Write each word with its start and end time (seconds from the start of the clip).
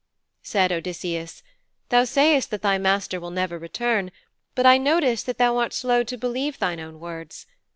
Said 0.41 0.71
Odysseus, 0.71 1.43
'Thou 1.89 2.05
sayst 2.05 2.49
that 2.49 2.63
thy 2.63 2.79
master 2.79 3.19
will 3.19 3.29
never 3.29 3.59
return, 3.59 4.09
but 4.55 4.65
I 4.65 4.79
notice 4.79 5.21
that 5.21 5.37
thou 5.37 5.57
art 5.57 5.73
slow 5.73 6.01
to 6.01 6.17
believe 6.17 6.57
thine 6.57 6.79
own 6.79 6.99
words. 6.99 7.45